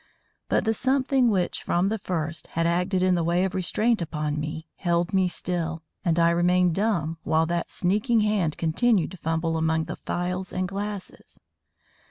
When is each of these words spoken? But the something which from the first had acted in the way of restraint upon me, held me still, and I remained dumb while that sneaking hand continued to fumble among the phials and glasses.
But 0.49 0.65
the 0.65 0.73
something 0.73 1.29
which 1.29 1.61
from 1.61 1.89
the 1.89 1.99
first 1.99 2.47
had 2.57 2.65
acted 2.65 3.03
in 3.03 3.13
the 3.13 3.23
way 3.23 3.43
of 3.43 3.53
restraint 3.53 4.01
upon 4.01 4.39
me, 4.39 4.65
held 4.77 5.13
me 5.13 5.27
still, 5.27 5.83
and 6.03 6.17
I 6.17 6.31
remained 6.31 6.73
dumb 6.73 7.19
while 7.21 7.45
that 7.45 7.69
sneaking 7.69 8.21
hand 8.21 8.57
continued 8.57 9.11
to 9.11 9.17
fumble 9.17 9.57
among 9.57 9.83
the 9.83 9.95
phials 9.97 10.51
and 10.51 10.67
glasses. 10.67 11.39